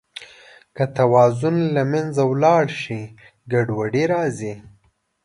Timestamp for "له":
1.75-1.83